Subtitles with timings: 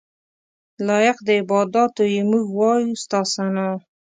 [0.87, 3.75] لایق د عباداتو یې موږ وایو ستا ثناء.